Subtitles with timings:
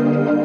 [0.00, 0.39] want you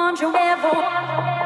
[0.00, 1.37] ever